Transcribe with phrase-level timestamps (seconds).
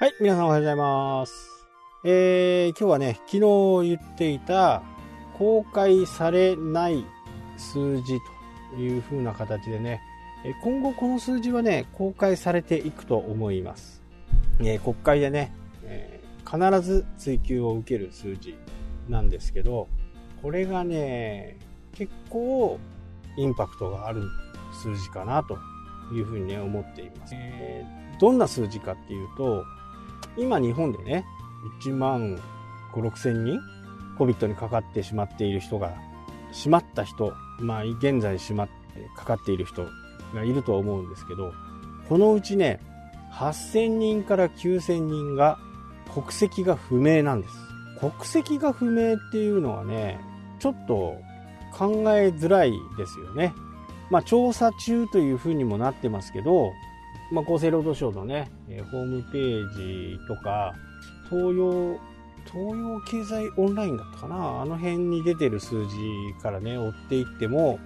[0.00, 1.66] はい、皆さんおはようございます。
[2.04, 3.30] えー、今日はね、昨
[3.82, 4.80] 日言っていた
[5.36, 7.04] 公開されない
[7.56, 8.20] 数字
[8.70, 10.00] という風な形でね、
[10.62, 14.00] 今後この数字はね、公開されていくと思います。
[14.60, 15.52] えー国会でね、
[15.82, 18.56] えー必ず追及を受ける数字
[19.08, 19.88] なんですけど、
[20.40, 21.58] これがね、
[21.92, 22.78] 結構
[23.36, 24.22] インパクトがある
[24.80, 25.58] 数字かなと
[26.14, 27.34] いうふうにね、思っています。
[27.34, 29.64] えーどんな数字かっていうと、
[30.38, 31.24] 今日本でね、
[31.82, 32.36] 1万
[32.94, 33.60] 5、6千人
[34.18, 35.92] COVID にかかってしまっている人が、
[36.52, 38.72] しまった人、まあ現在しまって
[39.16, 39.84] かかっている人
[40.34, 41.52] がいるとは思うんですけど、
[42.08, 42.80] このうちね、
[43.32, 45.58] 8000人から9000人が
[46.14, 47.54] 国籍が不明なんです。
[47.98, 50.20] 国籍が不明っていうのはね、
[50.60, 51.16] ちょっと
[51.72, 53.52] 考えづらいですよね。
[54.10, 56.72] まあ調査中というふうにもなってますけど、
[57.30, 60.74] まあ、厚生労働省のね、えホームページとか、
[61.28, 61.98] 東洋、
[62.50, 64.62] 東洋経済オンラインだったかな？
[64.62, 65.90] あの辺に出てる数字
[66.42, 67.78] からね、追っていっても、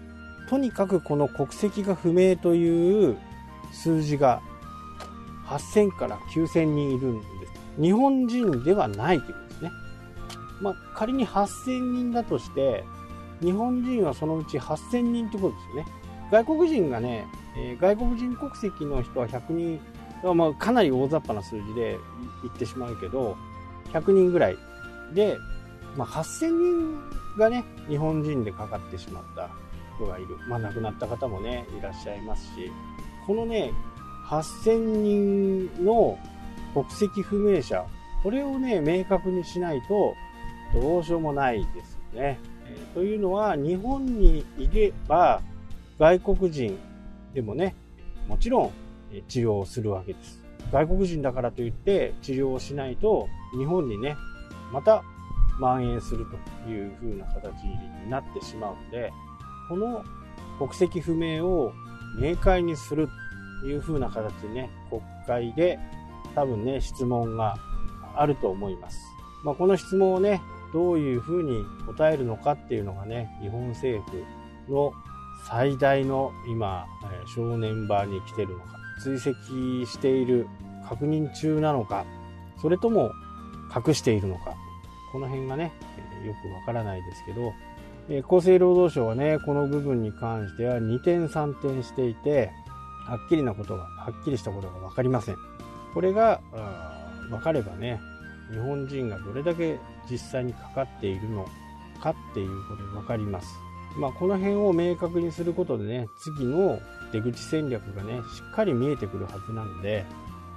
[0.48, 3.17] とにかくこの国籍が不明という
[3.73, 4.41] 数字が
[5.47, 7.81] 8000から9000人いるんです。
[7.81, 9.70] 日本人ではないということですね。
[10.61, 12.85] まあ、仮に8000人だとして、
[13.41, 15.87] 日本人はそのうち8000人ってことですよね。
[16.33, 17.27] 外国人がね、
[17.58, 19.80] えー外国人国籍の人は100人、
[20.34, 21.98] まあ、かなり大雑把な数字で
[22.42, 23.36] 言ってしまうけど、
[23.92, 24.56] 100人ぐらい
[25.14, 25.36] で、
[25.94, 27.00] まあ、8000人
[27.39, 29.50] がね、日本人でかかってしまった
[29.97, 30.39] 人がいる。
[30.48, 32.72] まあ、亡くなった方もね、いらっしゃいますし、
[33.27, 33.70] このね、
[34.30, 36.19] 8000人の
[36.72, 37.84] 国籍不明者、
[38.22, 40.14] これをね、明確にしないと、
[40.72, 42.41] どうしようもないですよね。
[42.94, 45.42] というのは、日本にいれば、
[46.03, 46.77] 外国人
[47.33, 47.77] でもね、
[48.27, 48.72] もちろん
[49.29, 50.42] 治療をするわけです。
[50.73, 54.17] 外国人だからといって治療をしないと、日本にね、
[54.73, 55.05] また
[55.61, 56.27] 蔓延する
[56.64, 59.13] という風な形になってしまうので、
[59.68, 60.02] この
[60.58, 61.73] 国籍不明を
[62.19, 63.08] 明快にする
[63.61, 65.79] という風な形でね、国会で
[66.34, 67.55] 多分ね、質問が
[68.17, 68.98] あると思います。
[69.45, 70.42] まあ、この質問をね、
[70.73, 74.24] どういう風に答えるのかっていうのがね、日本政府
[74.69, 74.92] の
[75.48, 79.33] 最大の今、え正念場に来てるのか、追跡
[79.86, 80.47] している、
[80.89, 82.05] 確認中なのか、
[82.61, 83.13] それとも
[83.75, 84.55] 隠しているのか、
[85.13, 85.73] この辺がね、
[86.25, 87.52] よくわからないですけど、
[88.08, 92.51] え厚生労働省はね、この部分に関しては2点3点していて、
[93.07, 95.36] はっきりなことが、はっきりしたことがわかりません。
[95.95, 98.01] これが、あーわかればね、
[98.51, 99.79] 日本人がどれだけ
[100.11, 101.48] 実際にかかっているの
[102.01, 103.48] かっていうことがわかります。
[103.97, 106.80] まあ、この辺を明確にすることでね、次の
[107.13, 110.05] 出口戦略がね、しっかり見えてくるはずなんで、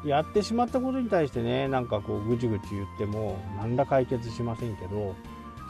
[0.06, 5.16] やってしまったことに対してね、なんかこう、ぐちぐち言っても、何ら解決しませんけど、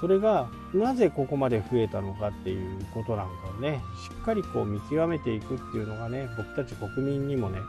[0.02, 7.60] それがなぜここまで増えたのかっていうことなんかをね、しっかりこう見極めていくっていうのがね、僕たち国民にもね、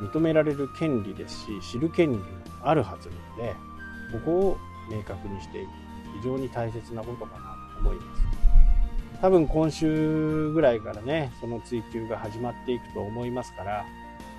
[0.00, 2.24] 認められる権利ですし、知る権利も
[2.62, 3.14] あるはずな
[3.44, 3.54] ので、
[4.12, 4.58] ここを
[4.90, 5.88] 明確にしていく。
[6.16, 8.47] 非常に大切なことかなと思います。
[9.20, 13.84] 多分今週ぐらいからね、その追及が始まっていくと思いますから、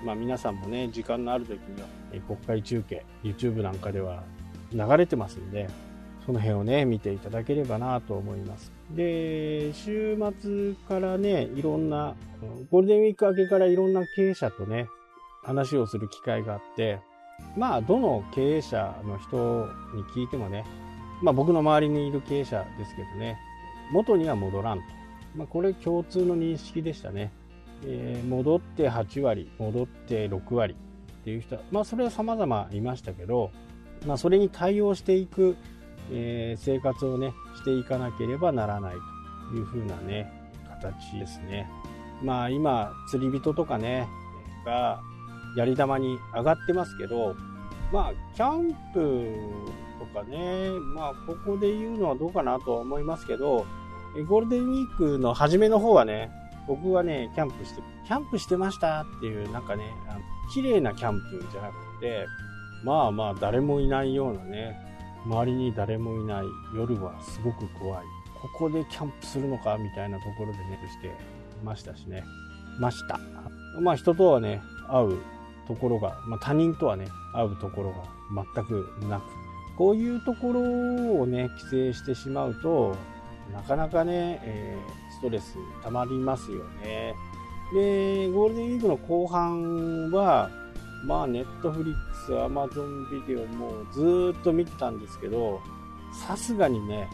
[0.04, 1.88] まあ皆さんもね、時間のある時には、
[2.26, 4.22] 国会中継、YouTube なんかでは
[4.72, 5.68] 流れてますんで、
[6.24, 8.72] その辺をね、見ていただければなと思います。
[8.94, 12.14] で、週末からね、いろんな、
[12.70, 14.86] ゴールデンウィーク明けからいろんな経営者とね、
[15.42, 17.00] 話をする機会があって、
[17.56, 20.64] まあ、どの経営者の人に聞いてもね、
[21.22, 23.38] まあ僕の周りにいる経営者ですけどね、
[23.92, 24.84] 元には戻らんと。
[25.36, 27.32] まあこれ共通の認識でしたね。
[27.84, 33.50] えー戻って8割、戻って6割っていう人は、まあそれは様々いましたけど、
[34.06, 35.56] まあそれに対応していく、
[36.10, 38.94] えー生活をね、していかなければならない
[39.50, 40.30] というふうなね、
[40.68, 41.68] 形ですね。
[42.22, 44.06] まあ今、釣り人とかね、
[44.64, 45.00] が
[45.56, 47.34] やり玉に上がってますけど、
[47.92, 49.36] まあキャンプ
[49.98, 53.64] とかね、まあここで言うのはどうかなとは思いますけど、
[54.26, 56.30] ゴールデンウィークの初めの方はね、
[56.66, 60.20] 僕はね、キャンプして、キャンプしてましたっていう、なんかね、あの
[60.52, 62.26] 綺麗なキャンプじゃなくて、
[62.84, 64.76] まあまあ誰もいないようなね、
[65.26, 68.04] 周りに誰もいない夜はすごく怖い。
[68.40, 71.14] ここでキャンプするのかみたいなところでね、して
[71.62, 72.24] ましたしね。
[72.78, 73.20] ました。
[73.80, 75.18] まあ人とはね、会う
[75.68, 79.22] ところが、まあ他人とはね、会うところが全くなく、
[79.76, 82.96] こういうところをね、規制してしまうと、
[83.52, 87.14] なかなかね、えーストレス溜まりますよね。
[87.74, 90.50] で、ゴールデンウィークの後半は、
[91.04, 95.60] まあ、ネットフリックス、アマゾンビデオもうずっと見てたんですけど、
[96.26, 97.08] さすがにね、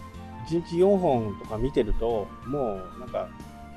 [0.49, 3.29] 1日4本とか見てると、もうなんか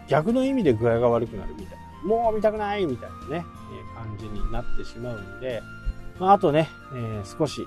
[0.08, 2.08] 逆の意味で具合が悪くなるみたいな。
[2.08, 5.62] もう見たくないみたいなね、え感じになってしまうんで、
[6.20, 7.62] まあ、あとね、えー、少し、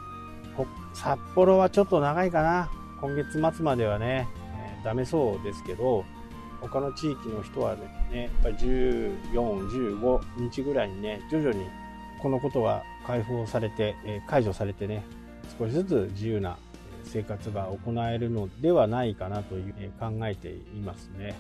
[0.94, 2.70] 札幌はちょっと長いかな。
[3.00, 4.28] 今月末まではね、
[4.84, 6.04] ダメそうですけど、
[6.60, 7.76] 他の地域の人は
[8.10, 10.20] ね、やっぱり14、15
[10.50, 11.66] 日ぐらいにね、徐々に
[12.20, 15.04] このことは解放されて、え解除されてね、
[15.58, 16.56] 少しずつ自由な
[17.04, 21.34] 生活が行えるのではないかなという考えていますね。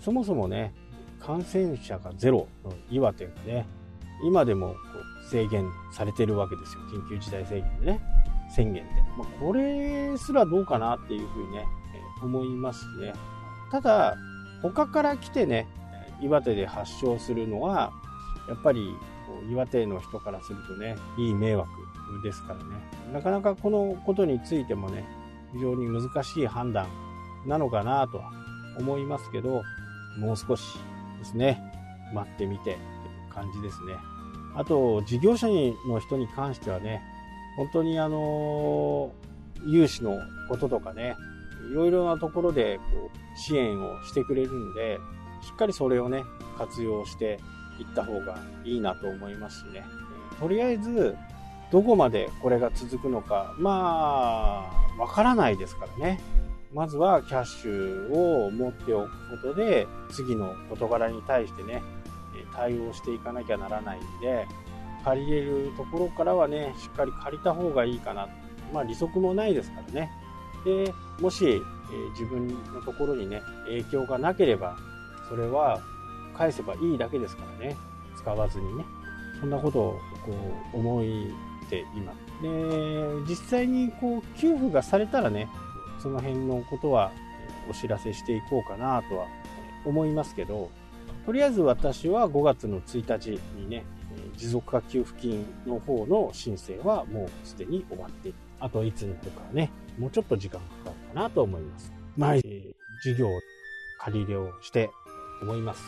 [0.00, 0.74] そもそもね、
[1.20, 3.66] 感染者がゼロの岩手がね、
[4.24, 4.76] 今でも
[5.30, 6.82] 制限されてるわけですよ。
[6.82, 8.00] 緊急事態宣言でね。
[8.48, 8.90] 宣言で。
[9.18, 11.66] まあ、これすらどうかなっていうふうにね、
[12.22, 13.12] 思いますね。
[13.70, 14.16] ただ、
[14.62, 15.66] 他から来てね、
[16.20, 17.92] 岩手で発症するのは、
[18.48, 18.94] やっぱり
[19.50, 21.68] 岩手の人からするとね、いい迷惑
[22.22, 22.64] ですからね。
[23.12, 25.04] なかなかこのことについてもね、
[25.52, 26.86] 非常に難しい判断
[27.46, 28.32] なのかなとは
[28.78, 29.62] 思いますけど、
[30.18, 30.78] もう少し
[31.18, 31.60] ですね、
[32.14, 32.78] 待ってみてっていう
[33.32, 33.94] 感じですね。
[34.54, 35.48] あと、事業者
[35.88, 37.02] の人に関してはね、
[37.56, 39.12] 本当にあの、
[39.66, 40.18] 融資の
[40.48, 41.16] こととかね、
[41.70, 44.98] いろいろなところでこう支援をしてくれるんで、
[45.42, 46.24] しっかりそれをね、
[46.56, 47.38] 活用して
[47.78, 49.84] いった方がいいなと思いますしね。
[50.40, 51.16] とりあえず、
[51.70, 56.20] どこまでこれが続くのか、まあ、わからないですからね。
[56.72, 61.82] まずはキャッシュを持っておくことで、次の事柄に対してね、
[62.54, 64.46] 対応していかなきゃならないんで、
[65.04, 68.28] 借りれるところからはね、しっかり借りた方がいいかな。
[68.72, 70.10] まあ利息もないですからね。
[70.66, 74.76] で、もし、えー、自分のところにね、影響がなければ、
[75.28, 75.80] それは
[76.36, 77.76] 返せばいいだけですからね。
[78.16, 78.84] 使わずにね。
[79.40, 80.32] そんなことをこ
[80.74, 81.04] う思っ
[81.70, 82.42] ています。
[82.42, 82.48] で、
[83.28, 85.48] 実際にこう給付がされたらね、
[86.00, 87.12] その辺のことは
[87.70, 89.26] お知らせしていこうかなとは
[89.84, 90.70] 思いますけど、
[91.24, 93.84] とりあえず私は5月の1日にね、
[94.36, 98.32] 持続化給付金の方の申請はもうすでに終わって。
[98.58, 101.92] あといつになるかね、もうちょっと時間かかるかなと思います。
[102.16, 103.28] まあ、えー、授業、
[103.98, 104.90] 借り入れをして
[105.42, 105.82] 思います。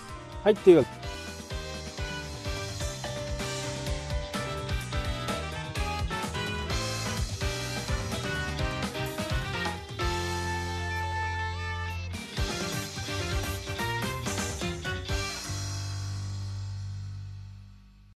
[0.45, 1.18] はい、というわけで、